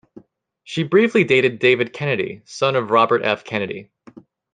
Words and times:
She 0.63 0.81
briefly 0.81 1.23
dated 1.25 1.59
David 1.59 1.93
Kennedy, 1.93 2.41
son 2.45 2.75
of 2.75 2.89
Robert 2.89 3.21
F. 3.23 3.43
Kennedy. 3.43 3.91